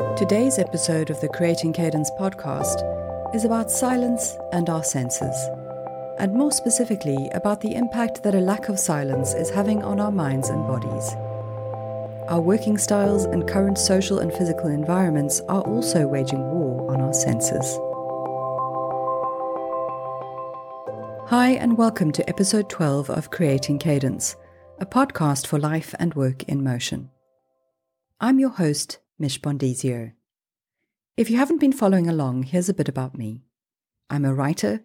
Today's 0.00 0.58
episode 0.58 1.08
of 1.10 1.20
the 1.20 1.28
Creating 1.28 1.72
Cadence 1.72 2.10
podcast 2.18 2.82
is 3.32 3.44
about 3.44 3.70
silence 3.70 4.36
and 4.52 4.68
our 4.68 4.82
senses, 4.82 5.36
and 6.18 6.34
more 6.34 6.50
specifically 6.50 7.30
about 7.32 7.60
the 7.60 7.76
impact 7.76 8.24
that 8.24 8.34
a 8.34 8.40
lack 8.40 8.68
of 8.68 8.76
silence 8.76 9.34
is 9.34 9.50
having 9.50 9.84
on 9.84 10.00
our 10.00 10.10
minds 10.10 10.48
and 10.48 10.66
bodies. 10.66 11.14
Our 12.28 12.40
working 12.40 12.76
styles 12.76 13.24
and 13.24 13.48
current 13.48 13.78
social 13.78 14.18
and 14.18 14.32
physical 14.32 14.66
environments 14.68 15.40
are 15.42 15.62
also 15.62 16.08
waging 16.08 16.40
war 16.40 16.92
on 16.92 17.00
our 17.00 17.14
senses. 17.14 17.78
Hi, 21.30 21.50
and 21.60 21.78
welcome 21.78 22.10
to 22.10 22.28
episode 22.28 22.68
12 22.68 23.10
of 23.10 23.30
Creating 23.30 23.78
Cadence, 23.78 24.34
a 24.80 24.86
podcast 24.86 25.46
for 25.46 25.60
life 25.60 25.94
and 26.00 26.14
work 26.14 26.42
in 26.44 26.64
motion. 26.64 27.10
I'm 28.20 28.40
your 28.40 28.50
host, 28.50 28.98
Mish 29.18 29.40
Bondizio. 29.40 30.12
If 31.16 31.30
you 31.30 31.36
haven't 31.36 31.60
been 31.60 31.72
following 31.72 32.08
along, 32.08 32.44
here's 32.44 32.68
a 32.68 32.74
bit 32.74 32.88
about 32.88 33.16
me. 33.16 33.44
I'm 34.10 34.24
a 34.24 34.34
writer, 34.34 34.82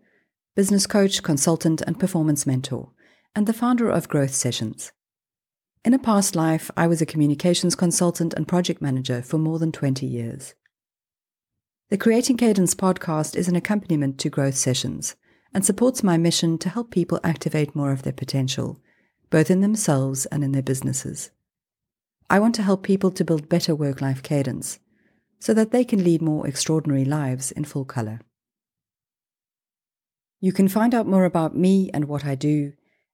business 0.56 0.86
coach, 0.86 1.24
consultant, 1.24 1.82
and 1.82 2.00
performance 2.00 2.46
mentor, 2.46 2.92
and 3.36 3.48
the 3.48 3.54
founder 3.54 3.90
of 3.90 4.08
Growth 4.08 4.34
Sessions. 4.34 4.92
In 5.84 5.94
a 5.94 6.00
past 6.00 6.36
life, 6.36 6.70
I 6.78 6.86
was 6.86 7.02
a 7.02 7.08
communications 7.08 7.74
consultant 7.74 8.34
and 8.36 8.48
project 8.48 8.82
manager 8.82 9.22
for 9.24 9.40
more 9.40 9.58
than 9.58 9.72
20 9.72 10.06
years. 10.06 10.54
The 11.90 11.98
Creating 11.98 12.38
Cadence 12.38 12.76
podcast 12.76 13.36
is 13.36 13.48
an 13.48 13.56
accompaniment 13.56 14.20
to 14.20 14.30
Growth 14.30 14.58
Sessions 14.58 15.16
and 15.56 15.66
supports 15.66 16.04
my 16.04 16.18
mission 16.18 16.60
to 16.60 16.70
help 16.70 16.92
people 16.92 17.20
activate 17.24 17.76
more 17.76 17.92
of 17.92 18.04
their 18.04 18.14
potential, 18.14 18.80
both 19.32 19.50
in 19.50 19.62
themselves 19.62 20.28
and 20.28 20.44
in 20.44 20.52
their 20.52 20.62
businesses. 20.62 21.32
I 22.30 22.40
want 22.40 22.54
to 22.56 22.64
help 22.64 22.84
people 22.84 23.10
to 23.12 23.26
build 23.26 23.50
better 23.50 23.74
work 23.74 24.02
life 24.02 24.22
cadence 24.22 24.80
so 25.40 25.54
that 25.54 25.72
they 25.72 25.84
can 25.84 26.04
lead 26.04 26.22
more 26.22 26.46
extraordinary 26.48 27.06
lives 27.06 27.52
in 27.52 27.64
full 27.64 27.86
color. 27.86 28.22
You 30.40 30.54
can 30.54 30.68
find 30.68 30.94
out 30.94 31.08
more 31.08 31.26
about 31.26 31.58
me 31.58 31.90
and 31.94 32.06
what 32.06 32.26
I 32.26 32.36
do 32.36 32.74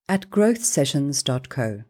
at 0.10 0.30
growthsessions.co. 0.30 1.84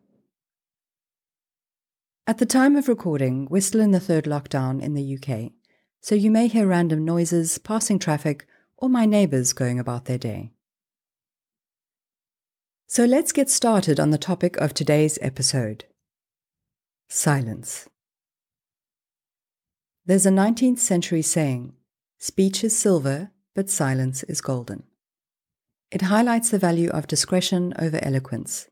At 2.28 2.38
the 2.38 2.46
time 2.46 2.76
of 2.76 2.88
recording, 2.88 3.48
we're 3.50 3.62
still 3.62 3.82
in 3.82 3.92
the 3.92 4.00
third 4.00 4.26
lockdown 4.26 4.82
in 4.82 4.94
the 4.94 5.18
UK, 5.18 5.52
so 6.02 6.16
you 6.16 6.32
may 6.32 6.48
hear 6.48 6.68
random 6.68 7.04
noises, 7.04 7.58
passing 7.58 8.00
traffic, 8.00 8.46
or 8.78 8.90
my 8.90 9.06
neighbours 9.06 9.54
going 9.54 9.80
about 9.80 10.06
their 10.06 10.18
day. 10.18 10.52
So 12.88 13.06
let's 13.06 13.32
get 13.32 13.50
started 13.50 14.00
on 14.00 14.12
the 14.12 14.18
topic 14.18 14.58
of 14.58 14.74
today's 14.74 15.18
episode 15.22 15.86
silence. 17.08 17.88
There's 20.06 20.26
a 20.26 20.32
19th 20.32 20.80
century 20.80 21.22
saying 21.22 21.74
speech 22.20 22.64
is 22.64 22.78
silver, 22.78 23.32
but 23.56 23.70
silence 23.70 24.24
is 24.24 24.42
golden. 24.42 24.84
It 25.92 26.04
highlights 26.04 26.50
the 26.50 26.60
value 26.60 26.90
of 26.90 27.08
discretion 27.08 27.74
over 27.80 28.00
eloquence. 28.04 28.70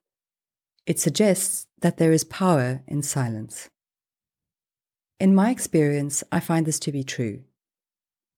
It 0.85 0.99
suggests 0.99 1.67
that 1.81 1.97
there 1.97 2.11
is 2.11 2.23
power 2.23 2.83
in 2.87 3.01
silence. 3.01 3.69
In 5.19 5.33
my 5.33 5.49
experience, 5.49 6.23
I 6.31 6.39
find 6.39 6.65
this 6.65 6.79
to 6.79 6.91
be 6.91 7.03
true. 7.03 7.43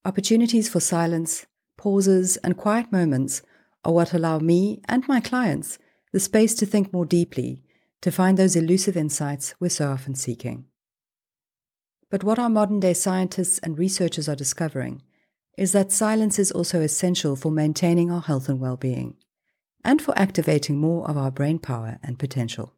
Opportunities 0.05 0.69
for 0.69 0.79
silence, 0.79 1.47
pauses, 1.77 2.37
and 2.37 2.55
quiet 2.55 2.91
moments 2.91 3.41
are 3.83 3.93
what 3.93 4.13
allow 4.13 4.39
me 4.39 4.81
and 4.87 5.07
my 5.07 5.19
clients 5.19 5.79
the 6.11 6.19
space 6.19 6.55
to 6.55 6.65
think 6.65 6.93
more 6.93 7.05
deeply 7.05 7.64
to 8.05 8.11
find 8.11 8.37
those 8.37 8.55
elusive 8.55 8.95
insights 8.95 9.55
we're 9.59 9.67
so 9.67 9.89
often 9.89 10.13
seeking. 10.13 10.63
But 12.11 12.23
what 12.23 12.37
our 12.37 12.51
modern 12.51 12.79
day 12.79 12.93
scientists 12.93 13.57
and 13.57 13.79
researchers 13.79 14.29
are 14.29 14.35
discovering 14.35 15.01
is 15.57 15.71
that 15.71 15.91
silence 15.91 16.37
is 16.37 16.51
also 16.51 16.81
essential 16.81 17.35
for 17.35 17.51
maintaining 17.51 18.11
our 18.11 18.21
health 18.21 18.47
and 18.47 18.59
well 18.59 18.77
being, 18.77 19.15
and 19.83 19.99
for 19.99 20.15
activating 20.19 20.77
more 20.77 21.09
of 21.09 21.17
our 21.17 21.31
brain 21.31 21.57
power 21.57 21.97
and 22.03 22.19
potential. 22.19 22.75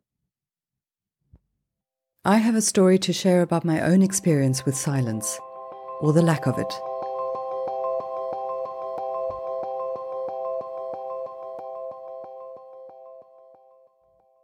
I 2.24 2.38
have 2.38 2.56
a 2.56 2.62
story 2.62 2.98
to 3.00 3.12
share 3.12 3.42
about 3.42 3.66
my 3.66 3.82
own 3.82 4.02
experience 4.02 4.66
with 4.66 4.78
silence, 4.78 5.38
or 6.00 6.14
the 6.14 6.22
lack 6.22 6.48
of 6.48 6.58
it. 6.58 6.74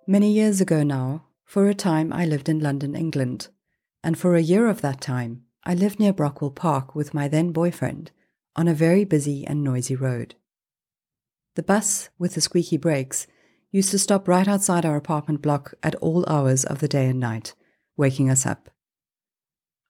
Many 0.05 0.33
years 0.33 0.59
ago 0.59 0.83
now, 0.83 1.27
for 1.45 1.69
a 1.69 1.73
time 1.73 2.11
I 2.11 2.25
lived 2.25 2.49
in 2.49 2.59
London, 2.59 2.93
England, 2.93 3.47
and 4.03 4.17
for 4.17 4.35
a 4.35 4.41
year 4.41 4.67
of 4.67 4.81
that 4.81 4.99
time 4.99 5.43
I 5.63 5.75
lived 5.75 5.97
near 5.97 6.11
Brockwell 6.11 6.53
Park 6.53 6.93
with 6.93 7.13
my 7.13 7.29
then 7.29 7.53
boyfriend 7.53 8.11
on 8.53 8.67
a 8.67 8.73
very 8.73 9.05
busy 9.05 9.47
and 9.47 9.63
noisy 9.63 9.95
road. 9.95 10.35
The 11.55 11.63
bus, 11.63 12.09
with 12.19 12.33
the 12.33 12.41
squeaky 12.41 12.75
brakes, 12.75 13.27
used 13.71 13.91
to 13.91 13.99
stop 13.99 14.27
right 14.27 14.45
outside 14.45 14.85
our 14.85 14.97
apartment 14.97 15.41
block 15.41 15.73
at 15.81 15.95
all 15.95 16.25
hours 16.27 16.65
of 16.65 16.79
the 16.79 16.89
day 16.89 17.07
and 17.07 17.19
night, 17.21 17.55
waking 17.95 18.29
us 18.29 18.45
up. 18.45 18.69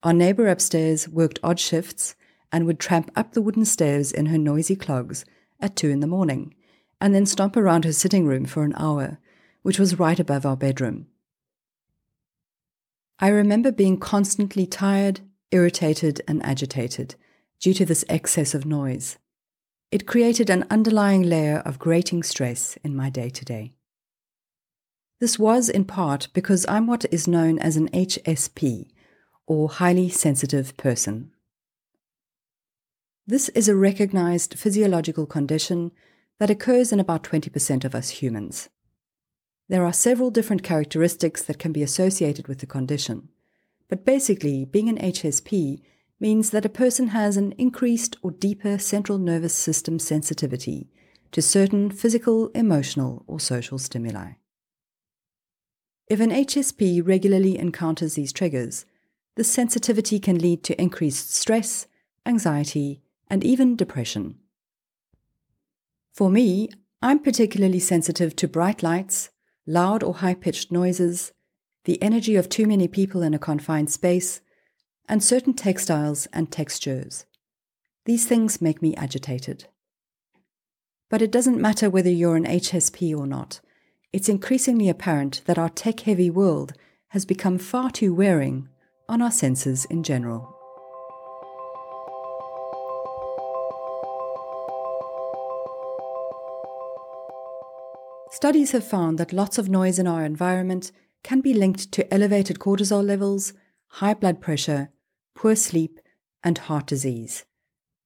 Our 0.04 0.14
neighbour 0.14 0.48
upstairs 0.48 1.10
worked 1.10 1.40
odd 1.42 1.60
shifts 1.60 2.14
and 2.52 2.68
would 2.68 2.80
tramp 2.80 3.10
up 3.16 3.34
the 3.34 3.42
wooden 3.42 3.66
stairs 3.66 4.12
in 4.12 4.28
her 4.28 4.38
noisy 4.38 4.76
clogs 4.76 5.26
at 5.60 5.76
two 5.76 5.90
in 5.90 6.02
the 6.02 6.08
morning, 6.08 6.54
and 7.02 7.16
then 7.16 7.26
stomp 7.26 7.58
around 7.58 7.84
her 7.84 7.94
sitting 7.94 8.28
room 8.28 8.46
for 8.46 8.62
an 8.62 8.76
hour 8.78 9.18
which 9.64 9.80
was 9.80 10.00
right 10.00 10.20
above 10.20 10.46
our 10.46 10.56
bedroom. 10.56 11.08
I 13.20 13.30
remember 13.30 13.72
being 13.72 13.98
constantly 14.00 14.68
tired, 14.68 15.22
irritated, 15.52 16.22
and 16.28 16.46
agitated 16.46 17.16
due 17.60 17.74
to 17.74 17.86
this 17.86 18.06
excess 18.10 18.54
of 18.54 18.66
noise. 18.66 19.18
It 19.92 20.08
created 20.08 20.50
an 20.50 20.66
underlying 20.70 21.24
layer 21.24 21.60
of 21.66 21.80
grating 21.80 22.24
stress 22.24 22.78
in 22.84 22.96
my 22.96 23.10
day 23.10 23.30
to 23.30 23.46
day. 23.46 23.74
This 25.20 25.40
was 25.40 25.70
in 25.70 25.86
part 25.86 26.28
because 26.34 26.66
I'm 26.68 26.88
what 26.88 27.06
is 27.12 27.28
known 27.28 27.60
as 27.60 27.78
an 27.78 27.90
HSP, 27.90 28.90
or 29.48 29.70
highly 29.70 30.10
sensitive 30.10 30.76
person. 30.78 31.32
This 33.26 33.50
is 33.50 33.70
a 33.70 33.76
recognized 33.76 34.60
physiological 34.60 35.26
condition 35.26 35.92
that 36.40 36.50
occurs 36.50 36.92
in 36.92 37.00
about 37.00 37.24
20% 37.24 37.86
of 37.86 37.96
us 37.96 38.10
humans. 38.10 38.70
There 39.74 39.88
are 39.88 39.92
several 39.92 40.30
different 40.30 40.62
characteristics 40.62 41.42
that 41.46 41.58
can 41.58 41.72
be 41.72 41.82
associated 41.82 42.48
with 42.48 42.60
the 42.60 42.68
condition, 42.68 43.30
but 43.90 44.06
basically, 44.06 44.66
being 44.66 44.88
an 44.88 45.00
HSP 45.00 45.82
means 46.20 46.52
that 46.52 46.64
a 46.64 46.70
person 46.70 47.08
has 47.08 47.38
an 47.38 47.54
increased 47.54 48.16
or 48.22 48.30
deeper 48.30 48.78
central 48.78 49.18
nervous 49.18 49.56
system 49.56 49.98
sensitivity 49.98 50.92
to 51.32 51.42
certain 51.42 51.90
physical, 51.90 52.50
emotional, 52.50 53.24
or 53.26 53.40
social 53.40 53.80
stimuli. 53.80 54.34
If 56.08 56.20
an 56.20 56.30
HSP 56.30 57.02
regularly 57.04 57.58
encounters 57.58 58.14
these 58.14 58.32
triggers, 58.32 58.86
the 59.38 59.44
sensitivity 59.44 60.20
can 60.20 60.38
lead 60.38 60.64
to 60.66 60.80
increased 60.80 61.34
stress, 61.34 61.88
anxiety, 62.28 63.02
and 63.28 63.44
even 63.44 63.76
depression. 63.76 64.38
For 66.12 66.30
me, 66.30 66.70
I'm 67.02 67.18
particularly 67.18 67.80
sensitive 67.80 68.36
to 68.36 68.48
bright 68.48 68.84
lights, 68.84 69.32
loud 69.66 70.04
or 70.04 70.16
high 70.16 70.34
pitched 70.34 70.72
noises, 70.72 71.32
the 71.86 72.02
energy 72.02 72.36
of 72.36 72.50
too 72.50 72.66
many 72.66 72.88
people 72.88 73.22
in 73.22 73.34
a 73.34 73.40
confined 73.40 73.92
space, 73.92 74.42
and 75.08 75.24
certain 75.24 75.54
textiles 75.54 76.28
and 76.34 76.52
textures. 76.52 77.26
These 78.06 78.26
things 78.26 78.62
make 78.62 78.82
me 78.82 78.96
agitated. 78.96 79.66
But 81.10 81.22
it 81.22 81.32
doesn't 81.32 81.62
matter 81.62 81.90
whether 81.90 82.10
you're 82.10 82.36
an 82.36 82.46
HSP 82.46 83.18
or 83.18 83.28
not. 83.28 83.60
It's 84.12 84.30
increasingly 84.30 84.90
apparent 84.90 85.42
that 85.46 85.58
our 85.58 85.70
tech 85.70 86.02
heavy 86.02 86.30
world 86.30 86.74
has 87.10 87.26
become 87.26 87.58
far 87.58 87.92
too 87.92 88.14
wearing 88.14 88.70
on 89.08 89.22
our 89.22 89.32
senses 89.32 89.86
in 89.86 90.04
general. 90.04 90.53
Studies 98.34 98.72
have 98.72 98.84
found 98.84 99.20
that 99.20 99.32
lots 99.32 99.60
of 99.60 99.70
noise 99.70 100.00
in 100.00 100.08
our 100.08 100.26
environment 100.26 100.92
can 101.24 101.40
be 101.40 101.54
linked 101.54 101.92
to 101.92 102.12
elevated 102.12 102.58
cortisol 102.58 103.06
levels, 103.06 103.54
high 104.00 104.16
blood 104.16 104.42
pressure, 104.42 104.90
poor 105.36 105.56
sleep, 105.56 106.00
and 106.44 106.58
heart 106.58 106.88
disease. 106.88 107.46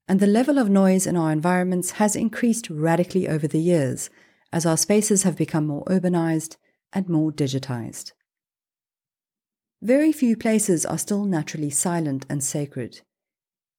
And 0.05 0.19
the 0.19 0.27
level 0.27 0.57
of 0.57 0.69
noise 0.69 1.07
in 1.07 1.15
our 1.15 1.31
environments 1.31 1.91
has 1.91 2.13
increased 2.13 2.69
radically 2.69 3.25
over 3.25 3.47
the 3.47 3.61
years 3.61 4.09
as 4.51 4.65
our 4.65 4.75
spaces 4.75 5.23
have 5.23 5.37
become 5.37 5.65
more 5.65 5.85
urbanized 5.85 6.57
and 6.91 7.07
more 7.07 7.31
digitized. 7.31 8.11
Very 9.81 10.11
few 10.11 10.35
places 10.35 10.85
are 10.85 10.97
still 10.97 11.23
naturally 11.23 11.69
silent 11.69 12.25
and 12.29 12.43
sacred. 12.43 12.99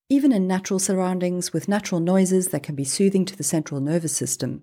Even 0.09 0.33
in 0.33 0.47
natural 0.47 0.79
surroundings 0.79 1.53
with 1.53 1.69
natural 1.69 2.01
noises 2.01 2.49
that 2.49 2.63
can 2.63 2.75
be 2.75 2.85
soothing 2.85 3.27
to 3.27 3.37
the 3.37 3.45
central 3.45 3.83
nervous 3.83 4.17
system, 4.17 4.63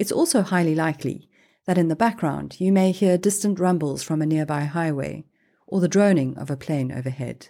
it's 0.00 0.10
also 0.10 0.40
highly 0.40 0.74
likely 0.74 1.28
that 1.66 1.76
in 1.76 1.88
the 1.88 1.94
background 1.94 2.58
you 2.58 2.72
may 2.72 2.90
hear 2.90 3.18
distant 3.18 3.60
rumbles 3.60 4.02
from 4.02 4.22
a 4.22 4.26
nearby 4.26 4.62
highway 4.62 5.26
or 5.66 5.78
the 5.78 5.88
droning 5.88 6.36
of 6.38 6.50
a 6.50 6.56
plane 6.56 6.90
overhead. 6.90 7.48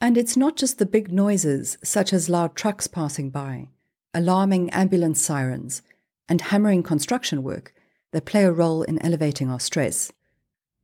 And 0.00 0.18
it's 0.18 0.36
not 0.36 0.56
just 0.56 0.78
the 0.78 0.84
big 0.84 1.12
noises, 1.12 1.78
such 1.84 2.12
as 2.12 2.28
loud 2.28 2.56
trucks 2.56 2.88
passing 2.88 3.30
by, 3.30 3.68
alarming 4.12 4.68
ambulance 4.70 5.20
sirens, 5.20 5.80
and 6.28 6.40
hammering 6.40 6.82
construction 6.82 7.44
work, 7.44 7.72
that 8.10 8.24
play 8.24 8.42
a 8.42 8.52
role 8.52 8.82
in 8.82 9.00
elevating 9.00 9.48
our 9.48 9.60
stress. 9.60 10.10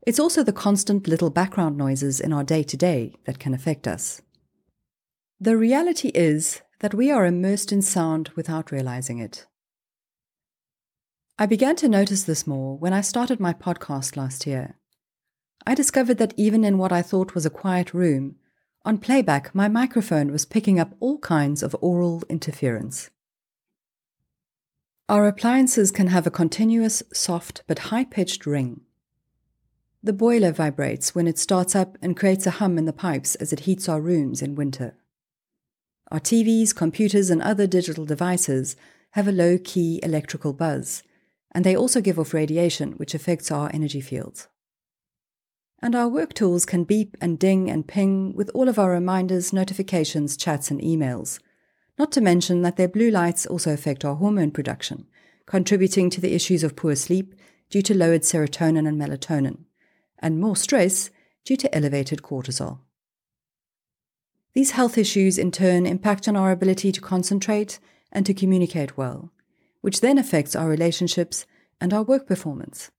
It's 0.06 0.20
also 0.20 0.44
the 0.44 0.52
constant 0.52 1.08
little 1.08 1.30
background 1.30 1.76
noises 1.76 2.20
in 2.20 2.32
our 2.32 2.44
day 2.44 2.62
to 2.62 2.76
day 2.76 3.16
that 3.24 3.40
can 3.40 3.54
affect 3.54 3.88
us. 3.88 4.22
The 5.40 5.56
reality 5.56 6.12
is 6.14 6.62
that 6.78 6.94
we 6.94 7.10
are 7.10 7.26
immersed 7.26 7.72
in 7.72 7.82
sound 7.82 8.30
without 8.36 8.70
realizing 8.70 9.18
it. 9.18 9.46
I 11.42 11.46
began 11.46 11.74
to 11.76 11.88
notice 11.88 12.24
this 12.24 12.46
more 12.46 12.76
when 12.76 12.92
I 12.92 13.00
started 13.00 13.40
my 13.40 13.54
podcast 13.54 14.14
last 14.14 14.46
year. 14.46 14.76
I 15.66 15.74
discovered 15.74 16.18
that 16.18 16.34
even 16.36 16.64
in 16.64 16.76
what 16.76 16.92
I 16.92 17.00
thought 17.00 17.34
was 17.34 17.46
a 17.46 17.50
quiet 17.50 17.94
room, 17.94 18.36
on 18.84 18.98
playback, 18.98 19.54
my 19.54 19.66
microphone 19.66 20.32
was 20.32 20.44
picking 20.44 20.78
up 20.78 20.94
all 21.00 21.16
kinds 21.16 21.62
of 21.62 21.74
aural 21.80 22.22
interference. 22.28 23.08
Our 25.08 25.26
appliances 25.26 25.90
can 25.90 26.08
have 26.08 26.26
a 26.26 26.30
continuous, 26.30 27.02
soft, 27.14 27.62
but 27.66 27.88
high 27.88 28.04
pitched 28.04 28.44
ring. 28.44 28.82
The 30.02 30.12
boiler 30.12 30.52
vibrates 30.52 31.14
when 31.14 31.26
it 31.26 31.38
starts 31.38 31.74
up 31.74 31.96
and 32.02 32.18
creates 32.18 32.46
a 32.46 32.50
hum 32.60 32.76
in 32.76 32.84
the 32.84 32.92
pipes 32.92 33.34
as 33.36 33.50
it 33.50 33.60
heats 33.60 33.88
our 33.88 34.02
rooms 34.02 34.42
in 34.42 34.56
winter. 34.56 34.94
Our 36.10 36.20
TVs, 36.20 36.76
computers, 36.76 37.30
and 37.30 37.40
other 37.40 37.66
digital 37.66 38.04
devices 38.04 38.76
have 39.12 39.26
a 39.26 39.32
low 39.32 39.56
key 39.56 40.00
electrical 40.02 40.52
buzz 40.52 41.02
and 41.52 41.64
they 41.64 41.76
also 41.76 42.00
give 42.00 42.18
off 42.18 42.34
radiation, 42.34 42.92
which 42.92 43.14
affects 43.14 43.50
our 43.50 43.70
energy 43.72 44.00
fields. 44.00 44.48
And 45.82 45.94
our 45.94 46.08
work 46.08 46.34
tools 46.34 46.66
can 46.66 46.84
beep 46.84 47.16
and 47.20 47.38
ding 47.38 47.70
and 47.70 47.86
ping 47.86 48.34
with 48.34 48.50
all 48.54 48.68
of 48.68 48.78
our 48.78 48.90
reminders, 48.90 49.52
notifications, 49.52 50.36
chats, 50.36 50.70
and 50.70 50.80
emails. 50.80 51.40
Not 51.98 52.12
to 52.12 52.20
mention 52.20 52.62
that 52.62 52.76
their 52.76 52.88
blue 52.88 53.10
lights 53.10 53.46
also 53.46 53.72
affect 53.72 54.04
our 54.04 54.16
hormone 54.16 54.50
production, 54.50 55.06
contributing 55.46 56.10
to 56.10 56.20
the 56.20 56.34
issues 56.34 56.62
of 56.62 56.76
poor 56.76 56.94
sleep 56.94 57.34
due 57.70 57.82
to 57.82 57.94
lowered 57.94 58.22
serotonin 58.22 58.86
and 58.86 59.00
melatonin, 59.00 59.64
and 60.18 60.40
more 60.40 60.56
stress 60.56 61.10
due 61.44 61.56
to 61.56 61.74
elevated 61.74 62.20
cortisol. 62.22 62.80
These 64.52 64.72
health 64.72 64.98
issues, 64.98 65.38
in 65.38 65.50
turn, 65.50 65.86
impact 65.86 66.28
on 66.28 66.36
our 66.36 66.50
ability 66.50 66.92
to 66.92 67.00
concentrate 67.00 67.78
and 68.12 68.26
to 68.26 68.34
communicate 68.34 68.96
well, 68.96 69.32
which 69.80 70.00
then 70.00 70.18
affects 70.18 70.54
our 70.54 70.68
relationships 70.68 71.46
and 71.80 71.92
our 71.92 72.02
work 72.02 72.26
performance. 72.26 72.90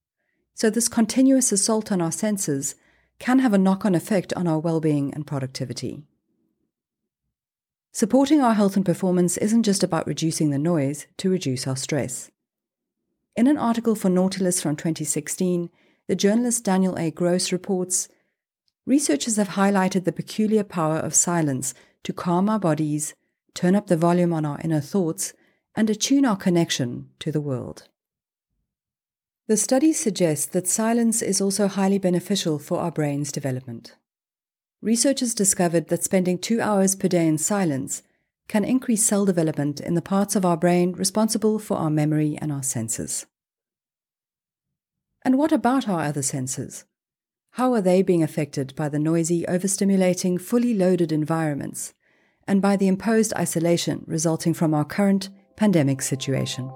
So, 0.53 0.69
this 0.69 0.87
continuous 0.87 1.51
assault 1.51 1.91
on 1.91 2.01
our 2.01 2.11
senses 2.11 2.75
can 3.19 3.39
have 3.39 3.53
a 3.53 3.57
knock 3.57 3.85
on 3.85 3.95
effect 3.95 4.33
on 4.33 4.47
our 4.47 4.59
well 4.59 4.79
being 4.79 5.13
and 5.13 5.25
productivity. 5.25 6.03
Supporting 7.91 8.41
our 8.41 8.53
health 8.53 8.75
and 8.75 8.85
performance 8.85 9.37
isn't 9.37 9.63
just 9.63 9.83
about 9.83 10.07
reducing 10.07 10.49
the 10.49 10.57
noise 10.57 11.07
to 11.17 11.29
reduce 11.29 11.67
our 11.67 11.75
stress. 11.75 12.31
In 13.35 13.47
an 13.47 13.57
article 13.57 13.95
for 13.95 14.09
Nautilus 14.09 14.61
from 14.61 14.75
2016, 14.75 15.69
the 16.07 16.15
journalist 16.15 16.63
Daniel 16.63 16.97
A. 16.97 17.11
Gross 17.11 17.51
reports 17.51 18.07
researchers 18.85 19.35
have 19.35 19.49
highlighted 19.49 20.05
the 20.05 20.11
peculiar 20.11 20.63
power 20.63 20.97
of 20.97 21.13
silence 21.13 21.73
to 22.03 22.13
calm 22.13 22.49
our 22.49 22.59
bodies, 22.59 23.13
turn 23.53 23.75
up 23.75 23.87
the 23.87 23.97
volume 23.97 24.33
on 24.33 24.45
our 24.45 24.59
inner 24.61 24.81
thoughts, 24.81 25.33
and 25.75 25.89
attune 25.89 26.25
our 26.25 26.35
connection 26.35 27.09
to 27.19 27.31
the 27.31 27.41
world. 27.41 27.87
The 29.47 29.57
studies 29.57 29.99
suggest 29.99 30.53
that 30.53 30.67
silence 30.67 31.21
is 31.21 31.41
also 31.41 31.67
highly 31.67 31.97
beneficial 31.97 32.59
for 32.59 32.79
our 32.79 32.91
brain's 32.91 33.31
development. 33.31 33.95
Researchers 34.81 35.33
discovered 35.33 35.89
that 35.89 36.03
spending 36.03 36.37
two 36.37 36.61
hours 36.61 36.95
per 36.95 37.07
day 37.07 37.27
in 37.27 37.37
silence 37.37 38.03
can 38.47 38.65
increase 38.65 39.05
cell 39.05 39.25
development 39.25 39.79
in 39.79 39.93
the 39.93 40.01
parts 40.01 40.35
of 40.35 40.45
our 40.45 40.57
brain 40.57 40.93
responsible 40.93 41.59
for 41.59 41.77
our 41.77 41.89
memory 41.89 42.37
and 42.41 42.51
our 42.51 42.63
senses. 42.63 43.25
And 45.23 45.37
what 45.37 45.51
about 45.51 45.87
our 45.87 46.01
other 46.01 46.23
senses? 46.23 46.85
How 47.51 47.73
are 47.73 47.81
they 47.81 48.01
being 48.01 48.23
affected 48.23 48.73
by 48.75 48.89
the 48.89 48.99
noisy, 48.99 49.43
overstimulating, 49.43 50.39
fully 50.39 50.73
loaded 50.73 51.11
environments, 51.11 51.93
and 52.47 52.61
by 52.61 52.75
the 52.75 52.87
imposed 52.87 53.33
isolation 53.35 54.03
resulting 54.07 54.53
from 54.53 54.73
our 54.73 54.85
current 54.85 55.29
pandemic 55.55 56.01
situation. 56.01 56.71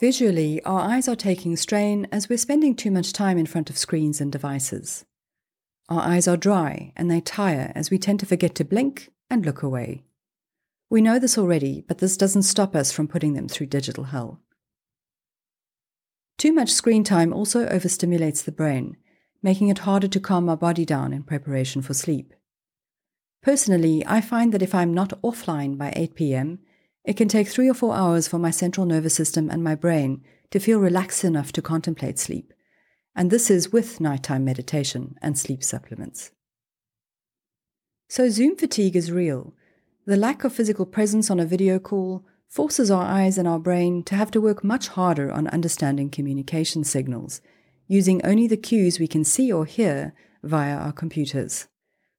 Visually, 0.00 0.62
our 0.62 0.80
eyes 0.80 1.08
are 1.08 1.16
taking 1.16 1.56
strain 1.56 2.06
as 2.12 2.28
we're 2.28 2.38
spending 2.38 2.76
too 2.76 2.90
much 2.90 3.12
time 3.12 3.36
in 3.36 3.46
front 3.46 3.68
of 3.68 3.76
screens 3.76 4.20
and 4.20 4.30
devices. 4.30 5.04
Our 5.88 6.00
eyes 6.00 6.28
are 6.28 6.36
dry 6.36 6.92
and 6.94 7.10
they 7.10 7.20
tire 7.20 7.72
as 7.74 7.90
we 7.90 7.98
tend 7.98 8.20
to 8.20 8.26
forget 8.26 8.54
to 8.56 8.64
blink 8.64 9.10
and 9.28 9.44
look 9.44 9.62
away. 9.62 10.04
We 10.88 11.02
know 11.02 11.18
this 11.18 11.36
already, 11.36 11.84
but 11.86 11.98
this 11.98 12.16
doesn't 12.16 12.44
stop 12.44 12.76
us 12.76 12.92
from 12.92 13.08
putting 13.08 13.34
them 13.34 13.48
through 13.48 13.66
digital 13.66 14.04
hell. 14.04 14.40
Too 16.38 16.52
much 16.52 16.70
screen 16.70 17.02
time 17.02 17.32
also 17.32 17.66
overstimulates 17.66 18.44
the 18.44 18.52
brain 18.52 18.96
making 19.42 19.68
it 19.68 19.80
harder 19.80 20.08
to 20.08 20.20
calm 20.20 20.44
my 20.44 20.54
body 20.54 20.84
down 20.84 21.12
in 21.12 21.22
preparation 21.22 21.82
for 21.82 21.94
sleep. 21.94 22.34
Personally, 23.42 24.04
I 24.06 24.20
find 24.20 24.52
that 24.52 24.62
if 24.62 24.74
I'm 24.74 24.92
not 24.92 25.20
offline 25.22 25.78
by 25.78 25.92
8 25.94 26.14
pm, 26.14 26.58
it 27.04 27.16
can 27.16 27.28
take 27.28 27.48
three 27.48 27.70
or 27.70 27.74
four 27.74 27.94
hours 27.94 28.28
for 28.28 28.38
my 28.38 28.50
central 28.50 28.84
nervous 28.84 29.14
system 29.14 29.48
and 29.48 29.62
my 29.62 29.74
brain 29.74 30.22
to 30.50 30.58
feel 30.58 30.78
relaxed 30.80 31.24
enough 31.24 31.52
to 31.52 31.62
contemplate 31.62 32.18
sleep. 32.18 32.52
And 33.14 33.30
this 33.30 33.50
is 33.50 33.72
with 33.72 34.00
nighttime 34.00 34.44
meditation 34.44 35.16
and 35.22 35.38
sleep 35.38 35.62
supplements. 35.64 36.32
So, 38.08 38.28
Zoom 38.28 38.56
fatigue 38.56 38.96
is 38.96 39.12
real. 39.12 39.54
The 40.06 40.16
lack 40.16 40.44
of 40.44 40.52
physical 40.52 40.86
presence 40.86 41.30
on 41.30 41.38
a 41.38 41.44
video 41.44 41.78
call 41.78 42.24
forces 42.48 42.90
our 42.90 43.04
eyes 43.04 43.36
and 43.36 43.46
our 43.46 43.58
brain 43.58 44.02
to 44.04 44.14
have 44.14 44.30
to 44.30 44.40
work 44.40 44.64
much 44.64 44.88
harder 44.88 45.30
on 45.30 45.46
understanding 45.48 46.08
communication 46.08 46.84
signals 46.84 47.40
using 47.88 48.24
only 48.24 48.46
the 48.46 48.56
cues 48.56 49.00
we 49.00 49.08
can 49.08 49.24
see 49.24 49.52
or 49.52 49.64
hear 49.64 50.14
via 50.44 50.76
our 50.76 50.92
computers, 50.92 51.66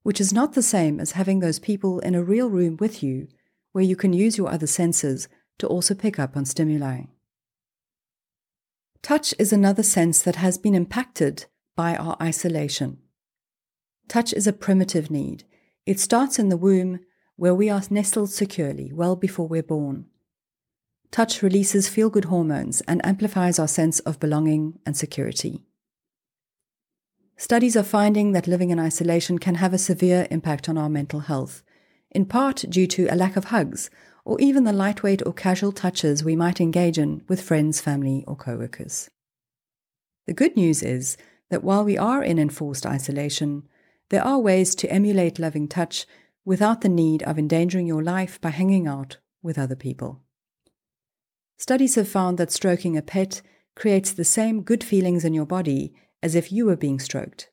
which 0.02 0.20
is 0.20 0.32
not 0.32 0.52
the 0.52 0.62
same 0.62 1.00
as 1.00 1.12
having 1.12 1.38
those 1.40 1.58
people 1.58 2.00
in 2.00 2.14
a 2.14 2.22
real 2.22 2.50
room 2.50 2.76
with 2.78 3.02
you 3.02 3.28
where 3.72 3.84
you 3.84 3.96
can 3.96 4.12
use 4.12 4.36
your 4.36 4.50
other 4.50 4.66
senses 4.66 5.28
to 5.58 5.66
also 5.66 5.94
pick 5.94 6.18
up 6.18 6.36
on 6.36 6.44
stimuli. 6.44 7.02
Touch 9.02 9.32
is 9.38 9.52
another 9.52 9.82
sense 9.82 10.20
that 10.22 10.36
has 10.36 10.58
been 10.58 10.74
impacted 10.74 11.46
by 11.76 11.96
our 11.96 12.16
isolation. 12.20 12.98
Touch 14.08 14.32
is 14.32 14.46
a 14.46 14.52
primitive 14.52 15.10
need. 15.10 15.44
It 15.86 16.00
starts 16.00 16.38
in 16.38 16.48
the 16.48 16.56
womb 16.56 17.00
where 17.36 17.54
we 17.54 17.70
are 17.70 17.82
nestled 17.88 18.30
securely 18.30 18.92
well 18.92 19.16
before 19.16 19.46
we're 19.48 19.62
born. 19.62 20.06
Touch 21.10 21.42
releases 21.42 21.88
feel 21.88 22.08
good 22.08 22.26
hormones 22.26 22.82
and 22.82 23.04
amplifies 23.04 23.58
our 23.58 23.66
sense 23.66 23.98
of 24.00 24.20
belonging 24.20 24.78
and 24.86 24.96
security. 24.96 25.64
Studies 27.36 27.76
are 27.76 27.82
finding 27.82 28.32
that 28.32 28.46
living 28.46 28.70
in 28.70 28.78
isolation 28.78 29.38
can 29.38 29.56
have 29.56 29.72
a 29.72 29.78
severe 29.78 30.28
impact 30.30 30.68
on 30.68 30.78
our 30.78 30.88
mental 30.88 31.20
health, 31.20 31.62
in 32.10 32.26
part 32.26 32.64
due 32.68 32.86
to 32.86 33.06
a 33.06 33.16
lack 33.16 33.36
of 33.36 33.46
hugs 33.46 33.90
or 34.24 34.38
even 34.40 34.64
the 34.64 34.72
lightweight 34.72 35.22
or 35.26 35.32
casual 35.32 35.72
touches 35.72 36.22
we 36.22 36.36
might 36.36 36.60
engage 36.60 36.98
in 36.98 37.22
with 37.28 37.42
friends, 37.42 37.80
family, 37.80 38.24
or 38.28 38.36
coworkers. 38.36 39.10
The 40.26 40.34
good 40.34 40.54
news 40.54 40.82
is 40.82 41.16
that 41.48 41.64
while 41.64 41.84
we 41.84 41.98
are 41.98 42.22
in 42.22 42.38
enforced 42.38 42.86
isolation, 42.86 43.66
there 44.10 44.24
are 44.24 44.38
ways 44.38 44.74
to 44.76 44.92
emulate 44.92 45.38
loving 45.38 45.66
touch 45.66 46.06
without 46.44 46.82
the 46.82 46.88
need 46.88 47.22
of 47.24 47.38
endangering 47.38 47.86
your 47.86 48.02
life 48.02 48.40
by 48.40 48.50
hanging 48.50 48.86
out 48.86 49.16
with 49.42 49.58
other 49.58 49.74
people. 49.74 50.20
Studies 51.60 51.96
have 51.96 52.08
found 52.08 52.38
that 52.38 52.50
stroking 52.50 52.96
a 52.96 53.02
pet 53.02 53.42
creates 53.76 54.12
the 54.12 54.24
same 54.24 54.62
good 54.62 54.82
feelings 54.82 55.26
in 55.26 55.34
your 55.34 55.44
body 55.44 55.92
as 56.22 56.34
if 56.34 56.50
you 56.50 56.64
were 56.64 56.74
being 56.74 56.98
stroked. 56.98 57.50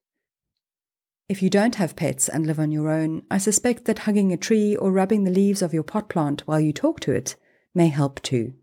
If 1.28 1.44
you 1.44 1.50
don't 1.50 1.76
have 1.76 1.98
pets 1.98 2.30
and 2.30 2.48
live 2.48 2.58
on 2.58 2.72
your 2.72 2.90
own, 2.90 3.24
I 3.30 3.38
suspect 3.38 3.84
that 3.84 4.00
hugging 4.00 4.32
a 4.32 4.38
tree 4.38 4.78
or 4.78 4.94
rubbing 4.94 5.26
the 5.26 5.32
leaves 5.32 5.62
of 5.62 5.74
your 5.74 5.84
pot 5.84 6.08
plant 6.08 6.48
while 6.48 6.62
you 6.62 6.72
talk 6.72 7.02
to 7.02 7.12
it 7.12 7.36
may 7.76 7.90
help 7.90 8.22
too. 8.22 8.54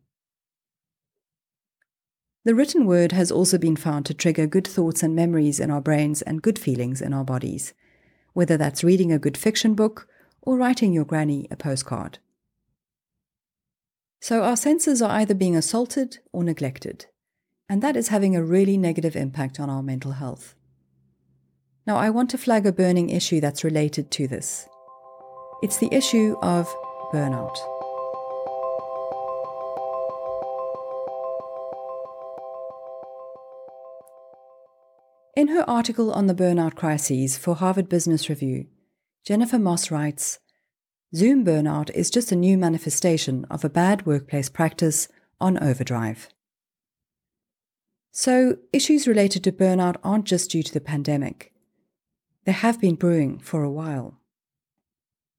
The 2.47 2.55
written 2.55 2.87
word 2.87 3.13
has 3.13 3.31
also 3.31 3.59
been 3.59 3.77
found 3.77 4.07
to 4.07 4.15
trigger 4.15 4.47
good 4.47 4.67
thoughts 4.67 5.03
and 5.03 5.15
memories 5.15 5.61
in 5.61 5.71
our 5.71 5.83
brains 5.83 6.23
and 6.23 6.41
good 6.41 6.59
feelings 6.59 7.03
in 7.03 7.13
our 7.13 7.25
bodies, 7.25 7.75
whether 8.33 8.57
that's 8.57 8.83
reading 8.83 9.13
a 9.13 9.19
good 9.19 9.37
fiction 9.37 9.75
book 9.75 10.09
or 10.41 10.57
writing 10.57 10.95
your 10.95 11.05
granny 11.05 11.47
a 11.51 11.57
postcard. 11.57 12.19
So 14.25 14.43
our 14.43 14.57
senses 14.57 15.03
are 15.03 15.11
either 15.11 15.35
being 15.35 15.55
assaulted 15.55 16.17
or 16.33 16.43
neglected, 16.43 17.05
and 17.69 17.83
that 17.83 17.95
is 17.95 18.09
having 18.09 18.35
a 18.35 18.43
really 18.43 18.79
negative 18.79 19.17
impact 19.17 19.61
on 19.61 19.69
our 19.69 19.83
mental 19.83 20.13
health. 20.13 20.55
Now, 21.87 21.97
I 21.97 22.09
want 22.09 22.31
to 22.31 22.39
flag 22.39 22.65
a 22.65 22.73
burning 22.73 23.11
issue 23.11 23.39
that's 23.39 23.65
related 23.65 24.11
to 24.13 24.27
this. 24.27 24.67
It's 25.63 25.77
the 25.77 25.93
issue 25.93 26.37
of 26.41 26.75
burnout. 27.13 27.55
In 35.37 35.49
her 35.49 35.69
article 35.69 36.11
on 36.13 36.29
the 36.29 36.35
burnout 36.35 36.77
crises 36.77 37.37
for 37.37 37.57
Harvard 37.57 37.91
Business 37.91 38.31
Review, 38.31 38.69
Jennifer 39.27 39.59
Moss 39.59 39.91
writes 39.91 40.39
Zoom 41.15 41.45
burnout 41.45 41.91
is 41.91 42.11
just 42.11 42.33
a 42.33 42.37
new 42.37 42.59
manifestation 42.59 43.47
of 43.49 43.65
a 43.65 43.69
bad 43.69 44.05
workplace 44.05 44.49
practice 44.49 45.07
on 45.41 45.63
overdrive. 45.63 46.29
So, 48.11 48.57
issues 48.73 49.07
related 49.07 49.45
to 49.45 49.53
burnout 49.53 49.97
aren't 50.03 50.25
just 50.25 50.51
due 50.51 50.65
to 50.65 50.73
the 50.73 50.81
pandemic. 50.81 51.53
They 52.47 52.53
have 52.53 52.81
been 52.81 52.97
brewing 52.97 53.39
for 53.39 53.63
a 53.63 53.71
while. 53.71 54.19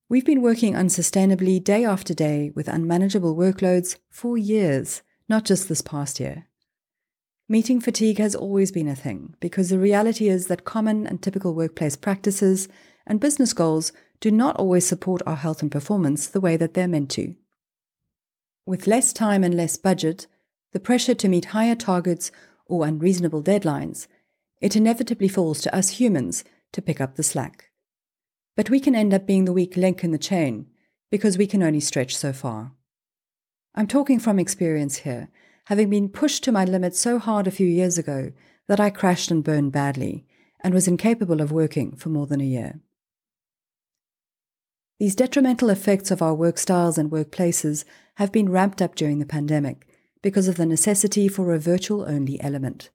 We've 0.07 0.25
been 0.25 0.41
working 0.41 0.75
unsustainably 0.75 1.61
day 1.61 1.83
after 1.83 2.13
day 2.13 2.51
with 2.55 2.69
unmanageable 2.69 3.35
workloads 3.35 3.97
for 4.09 4.37
years, 4.37 5.01
not 5.27 5.43
just 5.43 5.67
this 5.67 5.81
past 5.81 6.21
year. 6.21 6.47
Meeting 7.49 7.81
fatigue 7.81 8.19
has 8.19 8.33
always 8.33 8.71
been 8.71 8.87
a 8.87 8.95
thing 8.95 9.35
because 9.41 9.69
the 9.69 9.79
reality 9.79 10.29
is 10.29 10.47
that 10.47 10.63
common 10.63 11.05
and 11.05 11.21
typical 11.21 11.53
workplace 11.53 11.97
practices 11.97 12.69
and 13.05 13.19
business 13.19 13.51
goals 13.51 13.91
do 14.19 14.31
not 14.31 14.55
always 14.57 14.85
support 14.85 15.21
our 15.25 15.35
health 15.35 15.61
and 15.61 15.71
performance 15.71 16.27
the 16.27 16.41
way 16.41 16.57
that 16.57 16.73
they're 16.73 16.87
meant 16.87 17.11
to. 17.11 17.35
With 18.65 18.87
less 18.87 19.13
time 19.13 19.43
and 19.43 19.53
less 19.53 19.77
budget, 19.77 20.27
the 20.73 20.79
pressure 20.79 21.13
to 21.15 21.29
meet 21.29 21.45
higher 21.45 21.75
targets 21.75 22.31
or 22.65 22.85
unreasonable 22.85 23.43
deadlines, 23.43 24.07
it 24.61 24.75
inevitably 24.75 25.27
falls 25.27 25.61
to 25.61 25.75
us 25.75 25.89
humans 25.89 26.43
to 26.73 26.81
pick 26.81 26.99
up 26.99 27.15
the 27.15 27.23
slack. 27.23 27.69
But 28.55 28.69
we 28.69 28.79
can 28.79 28.95
end 28.95 29.13
up 29.13 29.27
being 29.27 29.45
the 29.45 29.53
weak 29.53 29.77
link 29.77 30.03
in 30.03 30.11
the 30.11 30.17
chain 30.17 30.67
because 31.11 31.37
we 31.37 31.47
can 31.47 31.61
only 31.61 31.79
stretch 31.79 32.15
so 32.15 32.33
far. 32.33 32.71
I'm 33.75 33.87
talking 33.87 34.19
from 34.19 34.39
experience 34.39 34.97
here, 34.97 35.29
having 35.65 35.89
been 35.89 36.09
pushed 36.09 36.43
to 36.45 36.51
my 36.51 36.65
limit 36.65 36.95
so 36.95 37.19
hard 37.19 37.47
a 37.47 37.51
few 37.51 37.67
years 37.67 37.97
ago 37.97 38.31
that 38.67 38.79
I 38.79 38.89
crashed 38.89 39.29
and 39.29 39.43
burned 39.43 39.71
badly 39.71 40.25
and 40.63 40.73
was 40.73 40.87
incapable 40.87 41.41
of 41.41 41.51
working 41.51 41.95
for 41.95 42.09
more 42.09 42.25
than 42.25 42.41
a 42.41 42.45
year. 42.45 42.79
These 44.97 45.15
detrimental 45.15 45.69
effects 45.69 46.09
of 46.09 46.21
our 46.21 46.33
work 46.33 46.57
styles 46.57 46.97
and 46.97 47.11
workplaces 47.11 47.83
have 48.15 48.31
been 48.31 48.49
ramped 48.49 48.81
up 48.81 48.95
during 48.95 49.19
the 49.19 49.25
pandemic 49.25 49.87
because 50.21 50.47
of 50.47 50.55
the 50.55 50.65
necessity 50.65 51.27
for 51.27 51.53
a 51.53 51.59
virtual 51.59 52.03
only 52.09 52.41
element, 52.41 52.89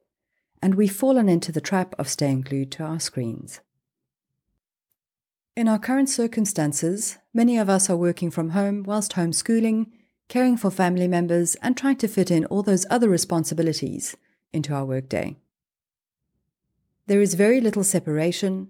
and 0.63 0.75
we've 0.75 0.95
fallen 0.95 1.29
into 1.29 1.53
the 1.53 1.61
trap 1.61 1.95
of 1.99 2.09
staying 2.09 2.41
glued 2.41 2.73
to 2.73 2.83
our 2.83 2.99
screens. 2.99 3.61
In 5.55 5.69
our 5.69 5.79
current 5.79 6.09
circumstances, 6.09 7.19
many 7.35 7.59
of 7.59 7.69
us 7.69 7.91
are 7.91 7.97
working 7.97 8.31
from 8.31 8.51
home 8.51 8.83
whilst 8.83 9.13
homeschooling, 9.13 9.87
caring 10.29 10.57
for 10.57 10.71
family 10.71 11.07
members, 11.07 11.55
and 11.57 11.77
trying 11.77 11.97
to 11.97 12.09
fit 12.09 12.31
in 12.31 12.47
all 12.47 12.63
those 12.63 12.87
other 12.89 13.11
responsibilities 13.11 14.17
into 14.55 14.73
our 14.73 14.87
workday. 14.87 15.37
There 17.09 17.21
is 17.21 17.35
very 17.35 17.61
little 17.61 17.85
separation, 17.85 18.69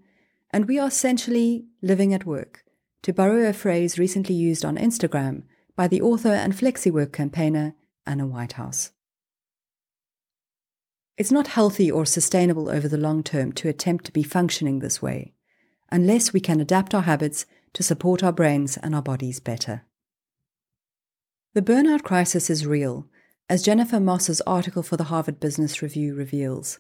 and 0.51 0.67
we 0.67 0.81
are 0.81 0.89
essentially 0.89 1.67
living 1.81 2.13
at 2.13 2.27
work, 2.27 2.65
to 3.03 3.13
borrow 3.13 3.49
a 3.49 3.53
phrase 3.53 3.99
recently 3.99 4.35
used 4.35 4.65
on 4.65 4.77
Instagram 4.77 5.43
by 5.77 5.89
the 5.89 6.03
author 6.03 6.33
and 6.33 6.53
FlexiWork 6.53 7.13
campaigner 7.13 7.75
Anna 8.07 8.27
Whitehouse. 8.27 8.93
It's 11.17 11.33
not 11.33 11.49
healthy 11.49 11.91
or 11.91 12.07
sustainable 12.07 12.71
over 12.71 12.89
the 12.89 12.97
long 12.97 13.23
term 13.23 13.53
to 13.53 13.69
attempt 13.69 14.07
to 14.07 14.13
be 14.13 14.23
functioning 14.23 14.79
this 14.79 15.03
way, 15.03 15.35
unless 15.93 16.33
we 16.33 16.41
can 16.41 16.61
adapt 16.61 16.95
our 16.95 17.03
habits 17.03 17.45
to 17.75 17.83
support 17.83 18.23
our 18.23 18.33
brains 18.33 18.77
and 18.79 18.95
our 18.95 19.03
bodies 19.03 19.39
better. 19.39 19.85
The 21.53 21.63
burnout 21.63 22.05
crisis 22.05 22.49
is 22.49 22.67
real, 22.67 23.07
as 23.49 23.63
Jennifer 23.63 24.01
Moss's 24.01 24.41
article 24.43 24.83
for 24.83 24.97
the 24.97 25.05
Harvard 25.05 25.41
Business 25.41 25.83
Review 25.83 26.15
reveals. 26.15 26.79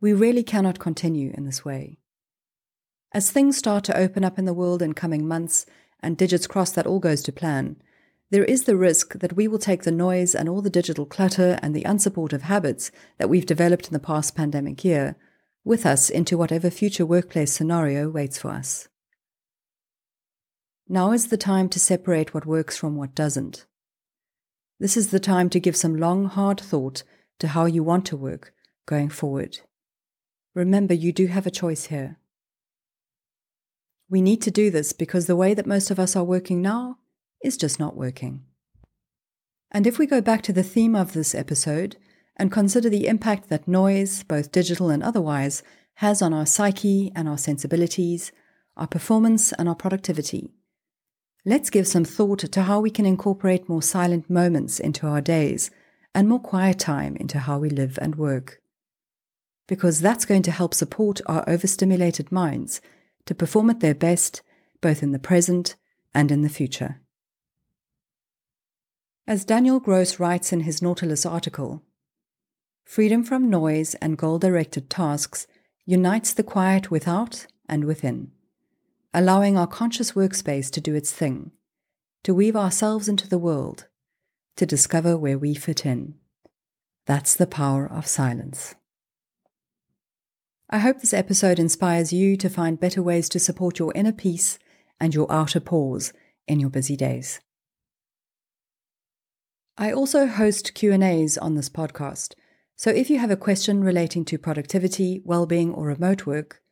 We 0.00 0.14
really 0.14 0.42
cannot 0.42 0.78
continue 0.78 1.32
in 1.36 1.44
this 1.44 1.64
way. 1.64 1.99
As 3.12 3.30
things 3.30 3.56
start 3.56 3.82
to 3.84 3.96
open 3.96 4.24
up 4.24 4.38
in 4.38 4.44
the 4.44 4.54
world 4.54 4.82
in 4.82 4.94
coming 4.94 5.26
months 5.26 5.66
and 6.00 6.16
digits 6.16 6.46
cross 6.46 6.70
that 6.72 6.86
all 6.86 7.00
goes 7.00 7.22
to 7.24 7.32
plan, 7.32 7.76
there 8.30 8.44
is 8.44 8.64
the 8.64 8.76
risk 8.76 9.14
that 9.14 9.32
we 9.32 9.48
will 9.48 9.58
take 9.58 9.82
the 9.82 9.90
noise 9.90 10.36
and 10.36 10.48
all 10.48 10.62
the 10.62 10.70
digital 10.70 11.04
clutter 11.04 11.58
and 11.60 11.74
the 11.74 11.82
unsupportive 11.82 12.42
habits 12.42 12.92
that 13.18 13.28
we've 13.28 13.46
developed 13.46 13.88
in 13.88 13.92
the 13.92 13.98
past 13.98 14.36
pandemic 14.36 14.84
year 14.84 15.16
with 15.64 15.84
us 15.84 16.08
into 16.08 16.38
whatever 16.38 16.70
future 16.70 17.04
workplace 17.04 17.52
scenario 17.52 18.08
waits 18.08 18.38
for 18.38 18.50
us. 18.52 18.88
Now 20.88 21.10
is 21.10 21.28
the 21.28 21.36
time 21.36 21.68
to 21.70 21.80
separate 21.80 22.32
what 22.32 22.46
works 22.46 22.76
from 22.76 22.94
what 22.96 23.14
doesn't. 23.14 23.66
This 24.78 24.96
is 24.96 25.10
the 25.10 25.20
time 25.20 25.50
to 25.50 25.60
give 25.60 25.76
some 25.76 25.96
long, 25.96 26.26
hard 26.26 26.60
thought 26.60 27.02
to 27.40 27.48
how 27.48 27.64
you 27.66 27.82
want 27.82 28.06
to 28.06 28.16
work 28.16 28.54
going 28.86 29.08
forward. 29.08 29.58
Remember, 30.54 30.94
you 30.94 31.12
do 31.12 31.26
have 31.26 31.46
a 31.46 31.50
choice 31.50 31.86
here. 31.86 32.19
We 34.10 34.20
need 34.20 34.42
to 34.42 34.50
do 34.50 34.70
this 34.70 34.92
because 34.92 35.26
the 35.26 35.36
way 35.36 35.54
that 35.54 35.66
most 35.66 35.92
of 35.92 36.00
us 36.00 36.16
are 36.16 36.24
working 36.24 36.60
now 36.60 36.98
is 37.44 37.56
just 37.56 37.78
not 37.78 37.96
working. 37.96 38.42
And 39.70 39.86
if 39.86 39.98
we 39.98 40.06
go 40.06 40.20
back 40.20 40.42
to 40.42 40.52
the 40.52 40.64
theme 40.64 40.96
of 40.96 41.12
this 41.12 41.32
episode 41.32 41.96
and 42.36 42.50
consider 42.50 42.90
the 42.90 43.06
impact 43.06 43.48
that 43.48 43.68
noise, 43.68 44.24
both 44.24 44.50
digital 44.50 44.90
and 44.90 45.00
otherwise, 45.00 45.62
has 45.94 46.20
on 46.20 46.34
our 46.34 46.44
psyche 46.44 47.12
and 47.14 47.28
our 47.28 47.38
sensibilities, 47.38 48.32
our 48.76 48.88
performance 48.88 49.52
and 49.52 49.68
our 49.68 49.76
productivity, 49.76 50.50
let's 51.46 51.70
give 51.70 51.86
some 51.86 52.04
thought 52.04 52.40
to 52.40 52.62
how 52.62 52.80
we 52.80 52.90
can 52.90 53.06
incorporate 53.06 53.68
more 53.68 53.82
silent 53.82 54.28
moments 54.28 54.80
into 54.80 55.06
our 55.06 55.20
days 55.20 55.70
and 56.16 56.28
more 56.28 56.40
quiet 56.40 56.80
time 56.80 57.16
into 57.16 57.38
how 57.38 57.58
we 57.60 57.70
live 57.70 57.96
and 58.02 58.16
work. 58.16 58.60
Because 59.68 60.00
that's 60.00 60.24
going 60.24 60.42
to 60.42 60.50
help 60.50 60.74
support 60.74 61.20
our 61.26 61.48
overstimulated 61.48 62.32
minds 62.32 62.80
to 63.30 63.34
perform 63.36 63.70
at 63.70 63.78
their 63.78 63.94
best 63.94 64.42
both 64.80 65.04
in 65.04 65.12
the 65.12 65.18
present 65.20 65.76
and 66.12 66.32
in 66.32 66.42
the 66.42 66.48
future. 66.48 67.00
As 69.24 69.44
Daniel 69.44 69.78
Gross 69.78 70.18
writes 70.18 70.52
in 70.52 70.62
his 70.62 70.82
Nautilus 70.82 71.24
article, 71.24 71.84
freedom 72.82 73.22
from 73.22 73.48
noise 73.48 73.94
and 74.02 74.18
goal 74.18 74.40
directed 74.40 74.90
tasks 74.90 75.46
unites 75.86 76.34
the 76.34 76.42
quiet 76.42 76.90
without 76.90 77.46
and 77.68 77.84
within, 77.84 78.32
allowing 79.14 79.56
our 79.56 79.68
conscious 79.68 80.10
workspace 80.10 80.68
to 80.72 80.80
do 80.80 80.96
its 80.96 81.12
thing, 81.12 81.52
to 82.24 82.34
weave 82.34 82.56
ourselves 82.56 83.08
into 83.08 83.28
the 83.28 83.38
world, 83.38 83.86
to 84.56 84.66
discover 84.66 85.16
where 85.16 85.38
we 85.38 85.54
fit 85.54 85.86
in. 85.86 86.14
That's 87.06 87.36
the 87.36 87.46
power 87.46 87.86
of 87.86 88.08
silence. 88.08 88.74
I 90.72 90.78
hope 90.78 91.00
this 91.00 91.12
episode 91.12 91.58
inspires 91.58 92.12
you 92.12 92.36
to 92.36 92.48
find 92.48 92.78
better 92.78 93.02
ways 93.02 93.28
to 93.30 93.40
support 93.40 93.80
your 93.80 93.92
inner 93.96 94.12
peace 94.12 94.56
and 95.00 95.12
your 95.12 95.30
outer 95.30 95.58
pause 95.58 96.12
in 96.46 96.60
your 96.60 96.70
busy 96.70 96.96
days. 96.96 97.40
I 99.76 99.90
also 99.90 100.28
host 100.28 100.74
Q&As 100.74 101.36
on 101.38 101.56
this 101.56 101.68
podcast. 101.68 102.34
So 102.76 102.88
if 102.90 103.10
you 103.10 103.18
have 103.18 103.32
a 103.32 103.36
question 103.36 103.82
relating 103.82 104.24
to 104.26 104.38
productivity, 104.38 105.20
well-being 105.24 105.74
or 105.74 105.86
remote 105.86 106.24
work, 106.24 106.62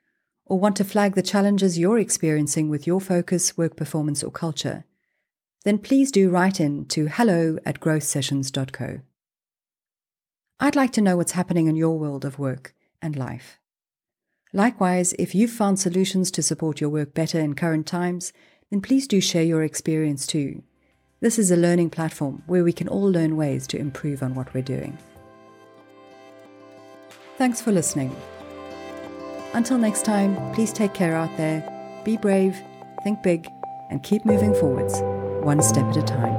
or 0.47 0.61
want 0.61 0.77
to 0.77 0.85
flag 0.85 1.17
the 1.17 1.21
challenges 1.21 1.77
you're 1.77 1.99
experiencing 1.99 2.71
with 2.71 2.87
your 2.87 3.01
focus, 3.01 3.57
work 3.57 3.75
performance 3.75 4.23
or 4.23 4.31
culture, 4.31 4.85
then 5.65 5.77
please 5.77 6.13
do 6.13 6.31
write 6.31 6.61
in 6.61 6.85
to 6.87 7.09
hello 7.09 7.59
at 7.67 7.81
growthsessions.co. 7.81 9.01
I'd 10.61 10.77
like 10.77 10.93
to 10.93 11.01
know 11.01 11.17
what's 11.17 11.33
happening 11.33 11.67
in 11.67 11.75
your 11.75 11.99
world 11.99 12.25
of 12.25 12.39
work 12.39 12.77
and 13.03 13.17
life. 13.17 13.58
Likewise, 14.53 15.13
if 15.19 15.35
you've 15.35 15.51
found 15.51 15.79
solutions 15.79 16.31
to 16.31 16.43
support 16.43 16.81
your 16.81 16.91
work 16.91 17.15
better 17.15 17.39
in 17.39 17.55
current 17.55 17.87
times, 17.87 18.33
then 18.71 18.81
please 18.81 19.07
do 19.07 19.21
share 19.21 19.43
your 19.43 19.63
experience 19.63 20.27
too 20.27 20.63
this 21.21 21.39
is 21.39 21.51
a 21.51 21.57
learning 21.57 21.91
platform 21.91 22.43
where 22.47 22.63
we 22.63 22.73
can 22.73 22.87
all 22.87 23.11
learn 23.11 23.37
ways 23.37 23.67
to 23.69 23.79
improve 23.79 24.23
on 24.23 24.35
what 24.35 24.55
we're 24.55 24.63
doing. 24.63 24.97
Thanks 27.37 27.61
for 27.61 27.73
listening. 27.73 28.15
Until 29.53 29.79
next 29.79 30.05
time, 30.05 30.37
please 30.55 30.73
take 30.73 30.95
care 30.95 31.17
out 31.17 31.37
there, 31.37 31.63
be 32.05 32.17
brave, 32.17 32.57
think 33.03 33.23
big, 33.23 33.49
and 33.91 34.03
keep 34.03 34.25
moving 34.25 34.55
forwards, 34.55 35.01
one 35.45 35.63
step 35.63 35.87
at 35.87 35.97
a 35.97 36.03
time. 36.03 36.35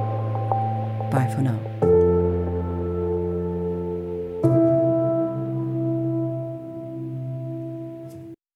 Bye 1.10 1.30
for 1.34 1.42
now. 1.42 1.89